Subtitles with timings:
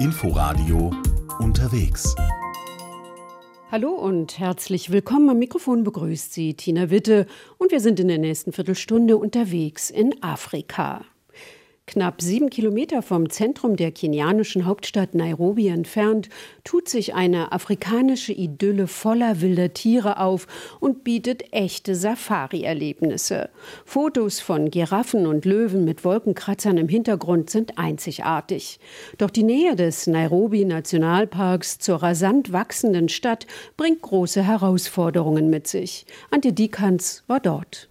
[0.00, 0.92] Inforadio
[1.40, 2.14] unterwegs.
[3.72, 5.28] Hallo und herzlich willkommen.
[5.28, 7.26] Am Mikrofon begrüßt Sie Tina Witte
[7.58, 11.04] und wir sind in der nächsten Viertelstunde unterwegs in Afrika.
[11.88, 16.28] Knapp sieben Kilometer vom Zentrum der kenianischen Hauptstadt Nairobi entfernt
[16.62, 20.46] tut sich eine afrikanische Idylle voller wilder Tiere auf
[20.80, 23.48] und bietet echte Safari-Erlebnisse.
[23.86, 28.80] Fotos von Giraffen und Löwen mit Wolkenkratzern im Hintergrund sind einzigartig.
[29.16, 33.46] Doch die Nähe des Nairobi-Nationalparks zur rasant wachsenden Stadt
[33.78, 36.04] bringt große Herausforderungen mit sich.
[36.30, 37.88] Antje Diekanz war dort.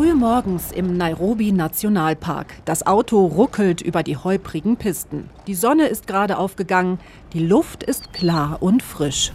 [0.00, 2.64] Früh morgens im Nairobi Nationalpark.
[2.64, 5.28] Das Auto ruckelt über die holprigen Pisten.
[5.46, 6.98] Die Sonne ist gerade aufgegangen.
[7.34, 9.30] Die Luft ist klar und frisch.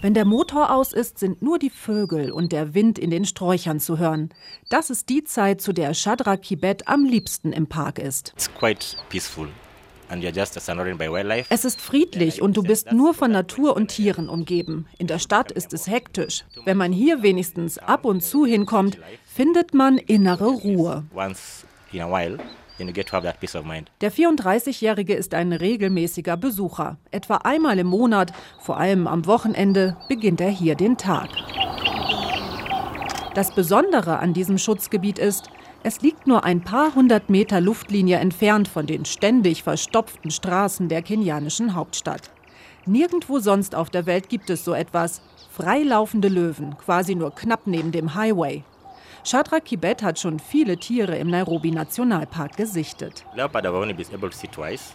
[0.00, 3.78] Wenn der Motor aus ist, sind nur die Vögel und der Wind in den Sträuchern
[3.78, 4.30] zu hören.
[4.70, 8.32] Das ist die Zeit, zu der Shadrach Kibet am liebsten im Park ist.
[8.34, 9.48] It's quite peaceful.
[11.48, 14.86] Es ist friedlich und du bist nur von Natur und Tieren umgeben.
[14.98, 16.44] In der Stadt ist es hektisch.
[16.64, 21.04] Wenn man hier wenigstens ab und zu hinkommt, findet man innere Ruhe.
[24.00, 26.98] Der 34-Jährige ist ein regelmäßiger Besucher.
[27.10, 31.30] Etwa einmal im Monat, vor allem am Wochenende, beginnt er hier den Tag.
[33.36, 35.50] Das Besondere an diesem Schutzgebiet ist,
[35.82, 41.02] es liegt nur ein paar hundert Meter Luftlinie entfernt von den ständig verstopften Straßen der
[41.02, 42.30] kenianischen Hauptstadt.
[42.86, 45.20] Nirgendwo sonst auf der Welt gibt es so etwas.
[45.50, 48.64] Freilaufende Löwen, quasi nur knapp neben dem Highway.
[49.26, 53.24] Shadrach Kibet hat schon viele Tiere im Nairobi Nationalpark gesichtet.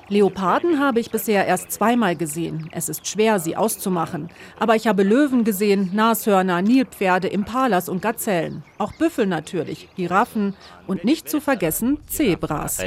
[0.08, 2.70] Leoparden habe ich bisher erst zweimal gesehen.
[2.72, 4.30] Es ist schwer, sie auszumachen.
[4.58, 8.64] Aber ich habe Löwen gesehen, Nashörner, Nilpferde, Impalas und Gazellen.
[8.78, 10.56] Auch Büffel natürlich, Giraffen
[10.88, 12.80] und nicht zu vergessen Zebras.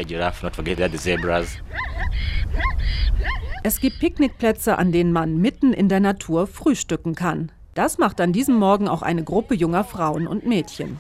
[3.63, 7.53] Es gibt Picknickplätze, an denen man mitten in der Natur frühstücken kann.
[7.75, 10.99] Das macht an diesem Morgen auch eine Gruppe junger Frauen und Mädchen.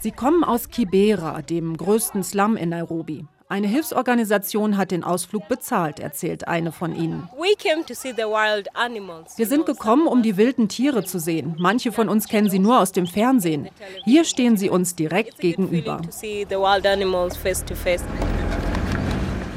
[0.00, 3.24] Sie kommen aus Kibera, dem größten Slum in Nairobi.
[3.48, 7.28] Eine Hilfsorganisation hat den Ausflug bezahlt, erzählt eine von ihnen.
[9.36, 11.54] Wir sind gekommen, um die wilden Tiere zu sehen.
[11.58, 13.68] Manche von uns kennen sie nur aus dem Fernsehen.
[14.04, 16.00] Hier stehen sie uns direkt gegenüber.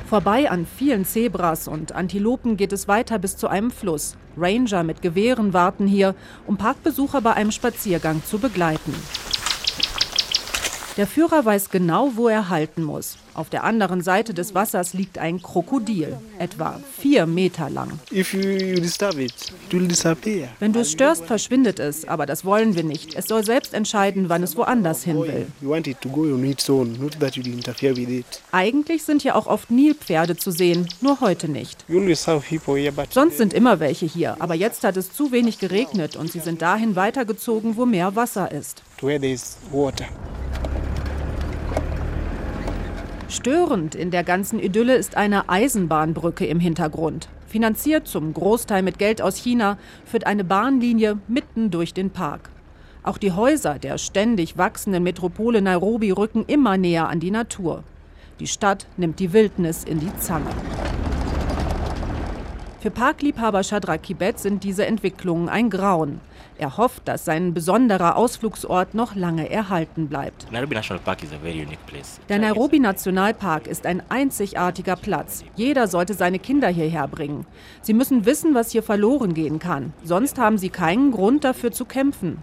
[0.10, 4.18] Vorbei an vielen Zebras und Antilopen geht es weiter bis zu einem Fluss.
[4.38, 6.16] Ranger mit Gewehren warten hier,
[6.46, 8.94] um Parkbesucher bei einem Spaziergang zu begleiten.
[10.98, 13.18] Der Führer weiß genau, wo er halten muss.
[13.34, 18.00] Auf der anderen Seite des Wassers liegt ein Krokodil, etwa vier Meter lang.
[20.60, 23.14] Wenn du es störst, verschwindet es, aber das wollen wir nicht.
[23.14, 25.48] Es soll selbst entscheiden, wann es woanders hin will.
[28.54, 31.84] Eigentlich sind hier auch oft Nilpferde zu sehen, nur heute nicht.
[33.14, 36.62] Sonst sind immer welche hier, aber jetzt hat es zu wenig geregnet und sie sind
[36.62, 38.82] dahin weitergezogen, wo mehr Wasser ist.
[43.28, 47.28] Störend in der ganzen Idylle ist eine Eisenbahnbrücke im Hintergrund.
[47.48, 52.50] Finanziert zum Großteil mit Geld aus China, führt eine Bahnlinie mitten durch den Park.
[53.02, 57.84] Auch die Häuser der ständig wachsenden Metropole Nairobi rücken immer näher an die Natur.
[58.40, 60.50] Die Stadt nimmt die Wildnis in die Zange.
[62.86, 66.22] Für Parkliebhaber Shadrach Kibet sind diese Entwicklungen ein Grauen.
[66.60, 70.46] Er hofft, dass sein besonderer Ausflugsort noch lange erhalten bleibt.
[72.30, 75.44] Der Nairobi Nationalpark ist ein einzigartiger Platz.
[75.56, 77.48] Jeder sollte seine Kinder hierher bringen.
[77.82, 79.92] Sie müssen wissen, was hier verloren gehen kann.
[80.04, 82.38] Sonst haben sie keinen Grund dafür zu kämpfen.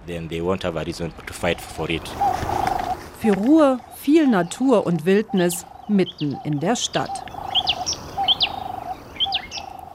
[3.20, 7.31] Für Ruhe, viel Natur und Wildnis mitten in der Stadt.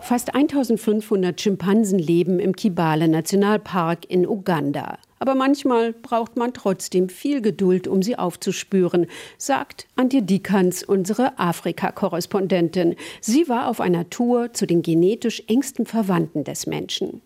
[0.08, 5.00] Fast 1500 Schimpansen leben im Kibale Nationalpark in Uganda.
[5.20, 12.96] Aber manchmal braucht man trotzdem viel Geduld, um sie aufzuspüren, sagt Antje Dikans, unsere Afrika-Korrespondentin.
[13.20, 17.22] Sie war auf einer Tour zu den genetisch engsten Verwandten des Menschen.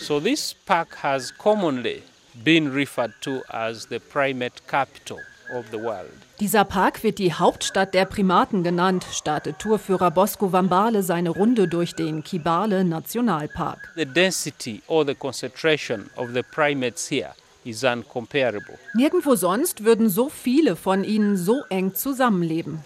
[0.00, 2.02] So this park has commonly
[2.42, 5.20] been referred to as the primate capital.
[6.40, 11.94] Dieser Park wird die Hauptstadt der Primaten genannt, startet Tourführer Bosco Vambale seine Runde durch
[11.94, 13.92] den Kibale Nationalpark.
[13.96, 17.34] The density or the concentration of the primates here
[17.64, 18.78] is uncomparable.
[18.94, 22.84] Nirgendwo sonst würden so viele von ihnen so eng zusammenleben.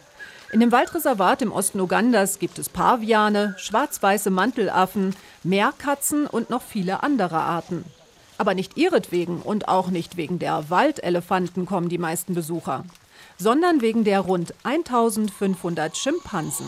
[0.53, 7.03] In dem Waldreservat im Osten Ugandas gibt es Paviane, schwarz-weiße Mantelaffen, Meerkatzen und noch viele
[7.03, 7.85] andere Arten.
[8.43, 12.85] Aber nicht ihretwegen und auch nicht wegen der Waldelefanten kommen die meisten Besucher,
[13.39, 16.67] sondern wegen der rund 1500 Schimpansen.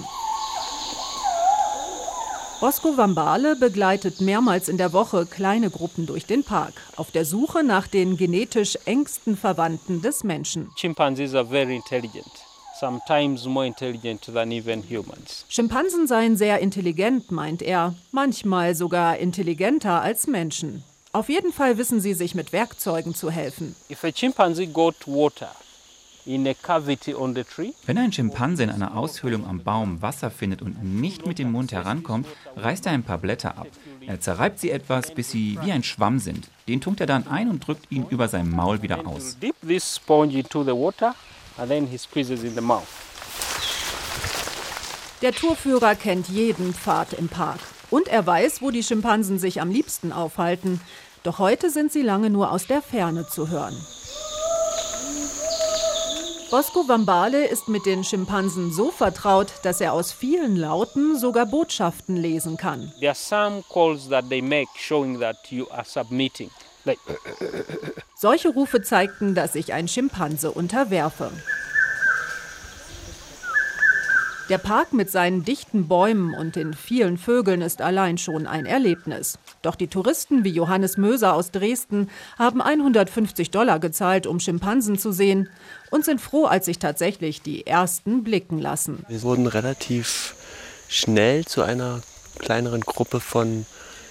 [2.61, 7.65] Bosco Wambale begleitet mehrmals in der Woche kleine Gruppen durch den Park auf der Suche
[7.65, 10.71] nach den genetisch engsten Verwandten des Menschen.
[10.77, 12.31] Chimpanzees are very intelligent.
[12.79, 15.45] Sometimes more intelligent than even humans.
[15.49, 20.85] Schimpansen seien sehr intelligent, meint er, manchmal sogar intelligenter als Menschen.
[21.15, 23.77] Auf jeden Fall wissen sie sich mit Werkzeugen zu helfen.
[23.89, 25.51] If a chimpanzee got water
[26.27, 31.71] wenn ein Schimpanse in einer Aushöhlung am Baum Wasser findet und nicht mit dem Mund
[31.71, 32.27] herankommt,
[32.57, 33.67] reißt er ein paar Blätter ab.
[34.07, 36.49] Er zerreibt sie etwas, bis sie wie ein Schwamm sind.
[36.67, 39.37] Den tunkt er dann ein und drückt ihn über sein Maul wieder aus.
[45.23, 47.61] Der Tourführer kennt jeden Pfad im Park.
[47.95, 50.81] Und er weiß, wo die Schimpansen sich am liebsten aufhalten.
[51.23, 53.77] Doch heute sind sie lange nur aus der Ferne zu hören.
[56.51, 62.17] Bosco Wambale ist mit den Schimpansen so vertraut, dass er aus vielen Lauten sogar Botschaften
[62.17, 62.93] lesen kann.
[62.99, 66.51] There are some calls that they make showing that you are submitting.
[66.85, 66.99] Like
[68.17, 71.31] Solche Rufe zeigten, dass ich ein Schimpanse unterwerfe.
[74.51, 79.39] Der Park mit seinen dichten Bäumen und den vielen Vögeln ist allein schon ein Erlebnis.
[79.63, 85.13] Doch die Touristen wie Johannes Möser aus Dresden haben 150 Dollar gezahlt, um Schimpansen zu
[85.13, 85.49] sehen
[85.91, 89.07] und sind froh, als sich tatsächlich die ersten blicken lassen.
[89.09, 90.35] Wir wurden relativ
[90.89, 92.03] schnell zu einer
[92.39, 93.65] kleineren Gruppe von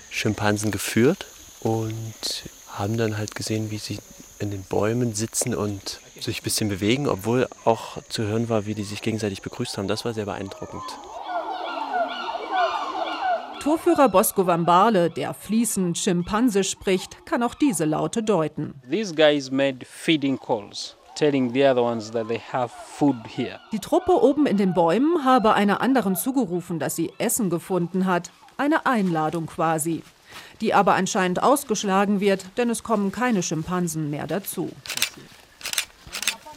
[0.10, 1.28] Schimpansen geführt
[1.60, 4.00] und haben dann halt gesehen, wie sie
[4.40, 8.76] in den Bäumen sitzen und sich ein bisschen bewegen, obwohl auch zu hören war, wie
[8.76, 9.88] die sich gegenseitig begrüßt haben.
[9.88, 10.84] Das war sehr beeindruckend.
[13.62, 18.76] Tourführer Bosco Vambale, der fließend Schimpanse spricht, kann auch diese Laute deuten.
[18.90, 20.98] These guys made feeding calls.
[23.72, 28.32] Die Truppe oben in den Bäumen habe einer anderen zugerufen, dass sie Essen gefunden hat.
[28.58, 30.04] Eine Einladung quasi.
[30.60, 34.72] Die aber anscheinend ausgeschlagen wird, denn es kommen keine Schimpansen mehr dazu.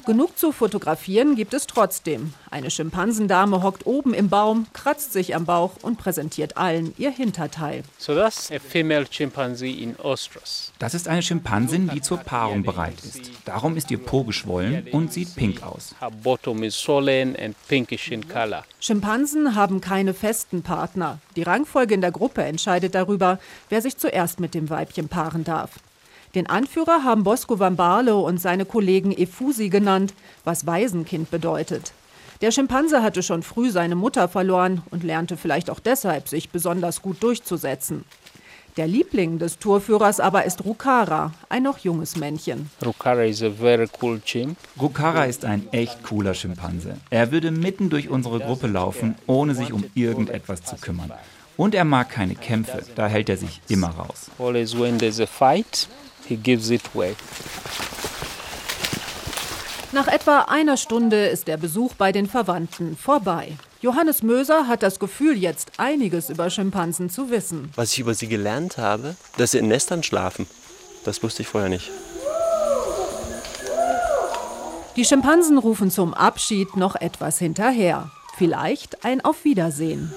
[0.06, 2.32] Genug zu fotografieren gibt es trotzdem.
[2.48, 7.82] Eine Schimpansendame hockt oben im Baum, kratzt sich am Bauch und präsentiert allen ihr Hinterteil.
[7.98, 10.72] So that's a female chimpanzee in Ostros.
[10.78, 13.32] Das ist eine Schimpansin, die zur Paarung bereit ist.
[13.46, 15.96] Darum ist ihr Po geschwollen und sieht pink aus.
[18.78, 21.18] Schimpansen haben keine festen Partner.
[21.34, 25.72] Die Rangfolge in der Gruppe entscheidet darüber, wer sich zuerst mit dem Weibchen paaren darf.
[26.34, 30.14] Den Anführer haben Bosco Vambalo und seine Kollegen Efusi genannt,
[30.44, 31.92] was Waisenkind bedeutet.
[32.42, 37.00] Der Schimpanse hatte schon früh seine Mutter verloren und lernte vielleicht auch deshalb, sich besonders
[37.00, 38.04] gut durchzusetzen.
[38.76, 42.68] Der Liebling des Tourführers aber ist Rukara, ein noch junges Männchen.
[42.84, 44.58] Rukara is a very cool chimp.
[44.78, 46.98] Rukara ist ein echt cooler Schimpanse.
[47.08, 51.10] Er würde mitten durch unsere Gruppe laufen, ohne sich um irgendetwas zu kümmern.
[51.56, 54.30] Und er mag keine Kämpfe, da hält er sich immer raus.
[54.38, 55.88] Always when there's a fight,
[56.28, 57.14] he gives it way.
[59.92, 63.52] Nach etwa einer Stunde ist der Besuch bei den Verwandten vorbei.
[63.80, 67.70] Johannes Möser hat das Gefühl, jetzt einiges über Schimpansen zu wissen.
[67.76, 70.46] Was ich über sie gelernt habe, dass sie in Nestern schlafen.
[71.04, 71.90] Das wusste ich vorher nicht.
[74.96, 78.10] Die Schimpansen rufen zum Abschied noch etwas hinterher.
[78.36, 80.12] Vielleicht ein Auf Wiedersehen.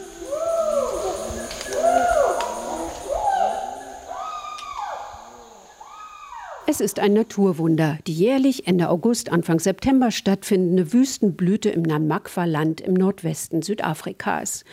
[6.79, 12.93] Es ist ein Naturwunder, die jährlich Ende August, Anfang September stattfindende Wüstenblüte im Namakwa-Land im
[12.93, 14.63] Nordwesten Südafrikas.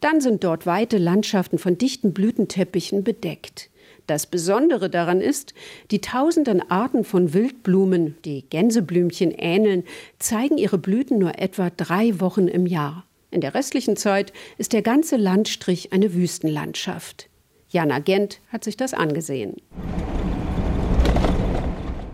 [0.00, 3.70] Dann sind dort weite Landschaften von dichten Blütenteppichen bedeckt.
[4.06, 5.54] Das Besondere daran ist,
[5.90, 9.84] die tausenden Arten von Wildblumen, die Gänseblümchen ähneln,
[10.18, 13.06] zeigen ihre Blüten nur etwa drei Wochen im Jahr.
[13.30, 17.30] In der restlichen Zeit ist der ganze Landstrich eine Wüstenlandschaft.
[17.70, 19.56] Jana Gent hat sich das angesehen.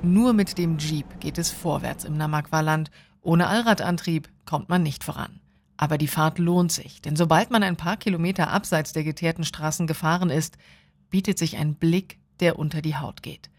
[0.02, 2.90] Nur mit dem Jeep geht es vorwärts im Namakwa-Land.
[3.20, 5.40] Ohne Allradantrieb kommt man nicht voran.
[5.76, 9.86] Aber die Fahrt lohnt sich, denn sobald man ein paar Kilometer abseits der geteerten Straßen
[9.86, 10.56] gefahren ist,
[11.10, 13.50] bietet sich ein Blick, der unter die Haut geht.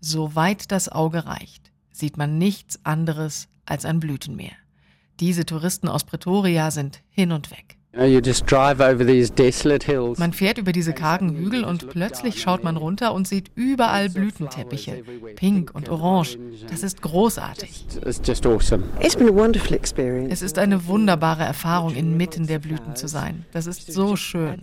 [0.00, 4.54] Soweit das Auge reicht, sieht man nichts anderes als ein Blütenmeer.
[5.18, 7.77] Diese Touristen aus Pretoria sind hin und weg.
[10.18, 15.02] Man fährt über diese kargen Hügel und plötzlich schaut man runter und sieht überall Blütenteppiche,
[15.36, 16.38] pink und orange.
[16.68, 17.86] Das ist großartig.
[20.30, 23.46] Es ist eine wunderbare Erfahrung, inmitten der Blüten zu sein.
[23.52, 24.60] Das ist so schön.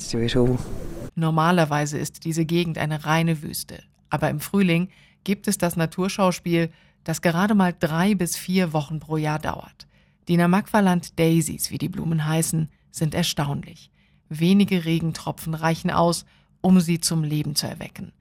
[1.16, 3.80] Normalerweise ist diese Gegend eine reine Wüste.
[4.12, 4.90] Aber im Frühling
[5.24, 6.70] gibt es das Naturschauspiel,
[7.04, 9.88] das gerade mal drei bis vier Wochen pro Jahr dauert.
[10.28, 13.92] Die Namakwaland Daisies, wie die Blumen heißen, sind erstaunlich.
[14.30, 16.26] Wenige Regentropfen reichen aus,
[16.62, 18.12] um sie zum Leben zu erwecken.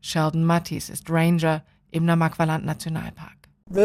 [0.00, 3.36] Sheldon Mattis ist Ranger im Namakwaland Nationalpark.
[3.70, 3.76] Uh,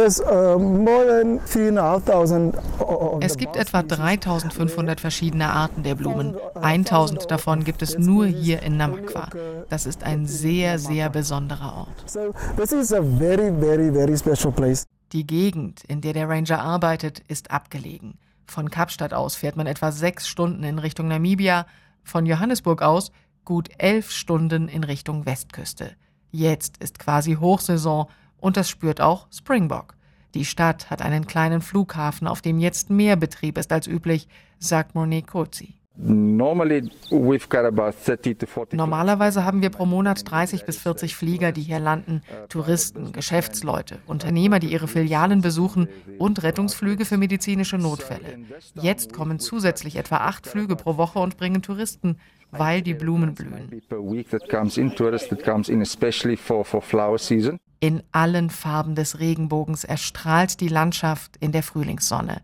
[3.22, 6.36] es gibt etwa 3500 verschiedene Arten der Blumen.
[6.56, 9.30] 1000 davon gibt es nur hier in Namakwa.
[9.70, 12.04] Das ist ein sehr, sehr besonderer Ort.
[15.14, 18.18] Die Gegend, in der der Ranger arbeitet, ist abgelegen.
[18.48, 21.68] Von Kapstadt aus fährt man etwa sechs Stunden in Richtung Namibia,
[22.04, 23.12] von Johannesburg aus
[23.44, 25.96] gut elf Stunden in Richtung Westküste.
[26.32, 29.96] Jetzt ist quasi Hochsaison und das spürt auch Springbok.
[30.34, 34.28] Die Stadt hat einen kleinen Flughafen, auf dem jetzt mehr Betrieb ist als üblich,
[34.60, 35.77] sagt Monique Kozi.
[38.78, 44.60] Normalerweise haben wir pro Monat 30 bis 40 Flieger, die hier landen, Touristen, Geschäftsleute, Unternehmer,
[44.60, 45.90] die ihre Filialen besuchen
[46.20, 48.38] und Rettungsflüge für medizinische Notfälle.
[48.76, 52.18] Jetzt kommen zusätzlich etwa acht Flüge pro Woche und bringen Touristen,
[52.52, 53.82] weil die Blumen blühen.
[57.80, 62.42] In allen Farben des Regenbogens erstrahlt die Landschaft in der Frühlingssonne.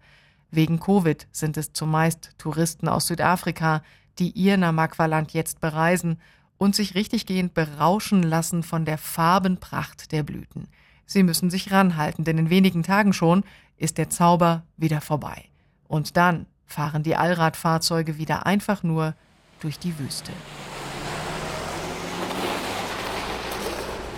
[0.54, 3.82] Wegen Covid sind es zumeist Touristen aus Südafrika,
[4.20, 6.22] die ihr Namakwa-Land jetzt bereisen
[6.60, 10.68] und sich richtiggehend berauschen lassen von der Farbenpracht der Blüten.
[11.08, 13.44] Sie müssen sich ranhalten, denn in wenigen Tagen schon
[13.78, 15.46] ist der Zauber wieder vorbei.
[15.88, 19.16] Und dann fahren die Allradfahrzeuge wieder einfach nur
[19.60, 20.32] durch die Wüste.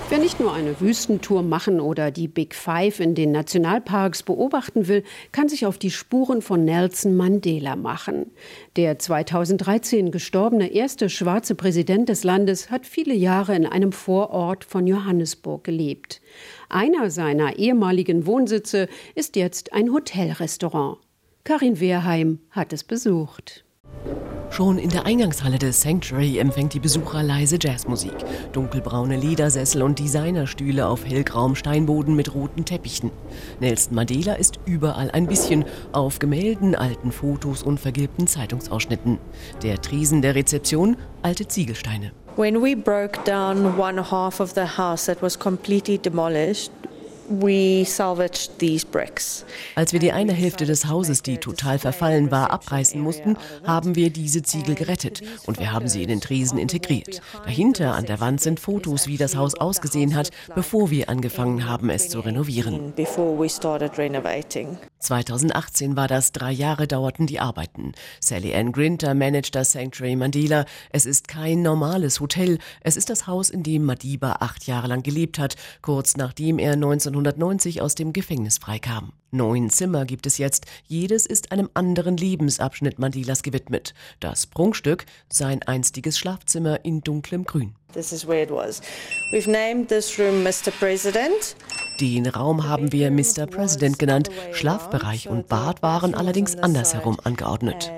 [0.08, 5.04] Wer nicht nur eine Wüstentour machen oder die Big Five in den Nationalparks beobachten will,
[5.32, 8.30] kann sich auf die Spuren von Nelson Mandela machen.
[8.76, 14.86] Der 2013 gestorbene erste schwarze Präsident des Landes hat viele Jahre in einem Vorort von
[14.86, 16.22] Johannesburg gelebt.
[16.70, 21.00] Einer seiner ehemaligen Wohnsitze ist jetzt ein Hotelrestaurant.
[21.44, 23.65] Karin Wehrheim hat es besucht.
[24.52, 28.14] Schon in der Eingangshalle des Sanctuary empfängt die Besucher leise Jazzmusik.
[28.54, 33.12] Dunkelbraune Ledersessel und Designerstühle auf hellgrauem Steinboden mit roten Teppichen.
[33.60, 39.20] Nelson Mandela ist überall ein bisschen, auf Gemälden, alten Fotos und vergilbten Zeitungsausschnitten.
[39.62, 42.12] Der Tresen der Rezeption, alte Ziegelsteine.
[42.38, 46.72] When we broke down one half of the house that was completely demolished,
[49.76, 54.10] als wir die eine Hälfte des Hauses, die total verfallen war, abreißen mussten, haben wir
[54.10, 57.22] diese Ziegel gerettet und wir haben sie in den Tresen integriert.
[57.46, 61.90] Dahinter an der Wand sind Fotos, wie das Haus ausgesehen hat, bevor wir angefangen haben,
[61.90, 62.94] es zu renovieren.
[65.00, 67.94] 2018 war das, drei Jahre dauerten die Arbeiten.
[68.20, 70.66] Sally Ann Grinter managt das Sanctuary Mandela.
[70.90, 75.04] Es ist kein normales Hotel, es ist das Haus, in dem Madiba acht Jahre lang
[75.04, 76.76] gelebt hat, kurz nachdem er
[77.16, 79.14] 1990 aus dem Gefängnis freikam.
[79.32, 83.94] Neun Zimmer gibt es jetzt, jedes ist einem anderen Lebensabschnitt Mandelas gewidmet.
[84.20, 87.76] Das Prunkstück, sein einstiges Schlafzimmer in dunklem Grün.
[87.94, 88.82] This is where it was.
[89.32, 90.72] We've named this room Mr.
[90.78, 91.56] President.
[92.02, 93.48] Den Raum haben wir Mr.
[93.48, 94.30] President genannt.
[94.52, 97.90] Schlafbereich und Bad waren allerdings andersherum angeordnet.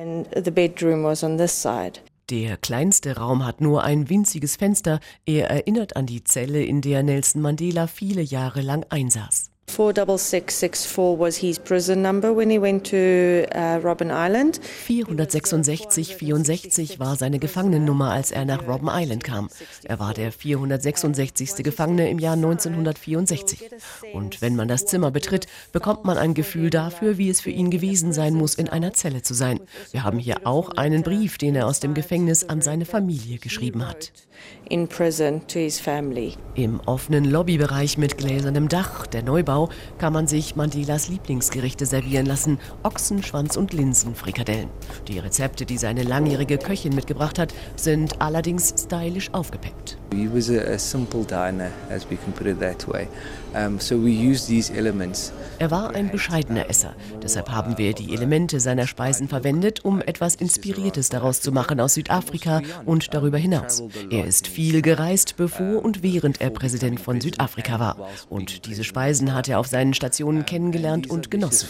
[2.29, 4.99] Der kleinste Raum hat nur ein winziges Fenster.
[5.25, 9.46] Er erinnert an die Zelle, in der Nelson Mandela viele Jahre lang einsaß.
[9.77, 14.59] 46664 was his prison number when he went to uh, Robben Island.
[14.87, 19.49] 466 64 war seine Gefangenennummer, als er nach Robben Island kam.
[19.83, 21.63] Er war der 466.
[21.63, 23.69] Gefangene im Jahr 1964.
[24.13, 27.69] Und wenn man das Zimmer betritt, bekommt man ein Gefühl dafür, wie es für ihn
[27.69, 29.59] gewesen sein muss, in einer Zelle zu sein.
[29.91, 33.87] Wir haben hier auch einen Brief, den er aus dem Gefängnis an seine Familie geschrieben
[33.87, 34.11] hat.
[34.69, 36.33] In prison to his family.
[36.55, 42.59] Im offenen Lobbybereich mit gläsernem Dach, der Neubau kann man sich Mandelas Lieblingsgerichte servieren lassen:
[42.83, 44.69] Ochsenschwanz und Linsenfrikadellen.
[45.07, 49.97] Die Rezepte, die seine langjährige Köchin mitgebracht hat, sind allerdings stylisch aufgepeppt.
[50.13, 53.07] He was a simple diner, as we can put it that way.
[55.59, 56.95] Er war ein bescheidener Esser.
[57.21, 61.95] Deshalb haben wir die Elemente seiner Speisen verwendet, um etwas Inspiriertes daraus zu machen aus
[61.95, 63.83] Südafrika und darüber hinaus.
[64.09, 67.97] Er ist viel gereist, bevor und während er Präsident von Südafrika war.
[68.29, 71.69] Und diese Speisen hat er auf seinen Stationen kennengelernt und genossen.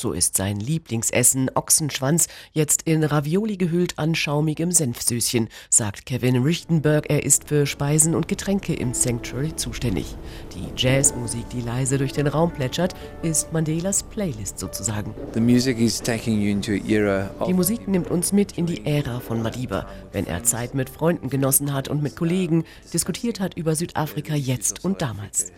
[0.00, 7.10] So ist sein Lieblingsessen Ochsenschwanz jetzt in Ravioli gehüllt an schaumigem Senfsüßchen, sagt Kevin Richtenberg.
[7.10, 10.14] Er ist für Speisen und Getränke im Sanctuary zuständig.
[10.58, 15.14] Die Jazzmusik, die leise durch den Raum plätschert, ist Mandelas Playlist sozusagen.
[17.46, 21.30] Die Musik nimmt uns mit in die Ära von Madiba, wenn er Zeit mit Freunden
[21.30, 25.52] genossen hat und mit Kollegen diskutiert hat über Südafrika jetzt und damals.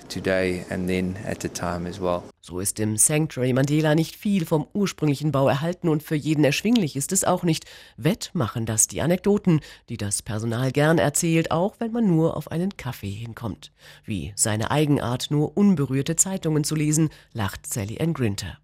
[2.42, 6.96] So ist im Sanctuary Mandela nicht viel vom ursprünglichen Bau erhalten und für jeden erschwinglich
[6.96, 7.66] ist es auch nicht.
[7.98, 12.50] Wett machen das die Anekdoten, die das Personal gern erzählt, auch wenn man nur auf
[12.50, 13.72] einen Kaffee hinkommt.
[14.04, 18.58] Wie seine Eigenart, nur unberührte Zeitungen zu lesen, lacht Sally Ann Grinter.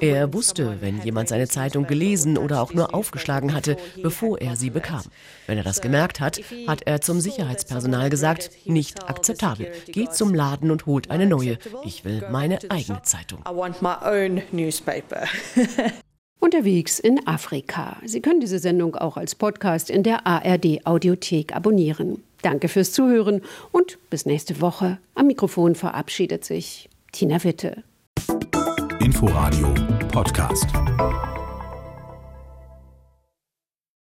[0.00, 4.68] Er wusste, wenn jemand seine Zeitung gelesen oder auch nur aufgeschlagen hatte, bevor er sie
[4.68, 5.02] bekam.
[5.46, 9.72] Wenn er das gemerkt hat, hat er zum Sicherheitspersonal gesagt, nicht akzeptabel.
[9.86, 11.56] Geht zum Laden und holt eine neue.
[11.84, 13.40] Ich will meine eigene Zeitung.
[16.46, 17.96] Unterwegs in Afrika.
[18.04, 22.22] Sie können diese Sendung auch als Podcast in der ARD Audiothek abonnieren.
[22.40, 24.98] Danke fürs Zuhören und bis nächste Woche.
[25.16, 27.82] Am Mikrofon verabschiedet sich Tina Witte.
[29.00, 29.74] Inforadio
[30.12, 30.68] Podcast.